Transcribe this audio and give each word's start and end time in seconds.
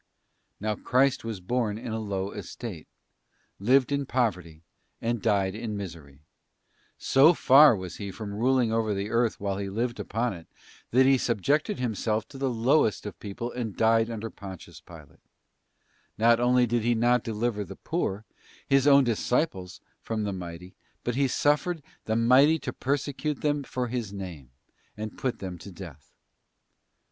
Now 0.59 0.73
Christ 0.73 1.23
was 1.23 1.41
born 1.41 1.77
in 1.77 1.91
a 1.91 1.99
low 1.99 2.31
estate, 2.31 2.87
lived 3.59 3.91
in 3.91 4.07
poverty, 4.07 4.63
and 4.99 5.21
died 5.21 5.53
in 5.53 5.77
misery: 5.77 6.23
so 6.97 7.35
far 7.35 7.75
was 7.75 7.97
He 7.97 8.09
from 8.09 8.33
ruling 8.33 8.73
over 8.73 8.95
the 8.95 9.11
earth 9.11 9.39
while 9.39 9.59
He 9.59 9.69
lived 9.69 9.99
upon 9.99 10.33
it, 10.33 10.47
that 10.89 11.05
He 11.05 11.19
subjected 11.19 11.77
Himself 11.77 12.27
to 12.29 12.39
the 12.39 12.49
lowest 12.49 13.05
of 13.05 13.13
the 13.13 13.19
people 13.19 13.51
and 13.51 13.77
died 13.77 14.09
under 14.09 14.31
Pontius 14.31 14.79
Pilate. 14.81 15.19
Not 16.17 16.39
only 16.39 16.65
did 16.65 16.81
He 16.81 16.95
not 16.95 17.23
deliver 17.23 17.63
the 17.63 17.75
poor, 17.75 18.25
His 18.67 18.87
own 18.87 19.03
disciples, 19.03 19.81
from 20.01 20.23
the 20.23 20.33
mighty, 20.33 20.73
but 21.03 21.13
He 21.13 21.27
suffered 21.27 21.83
the 22.05 22.15
mighty 22.15 22.57
to 22.57 22.73
persecute 22.73 23.41
them 23.41 23.61
for 23.61 23.85
His 23.87 24.11
name, 24.11 24.49
and 24.97 25.11
to 25.11 25.17
put 25.17 25.37
them 25.37 25.59
to 25.59 25.71
death. 25.71 26.11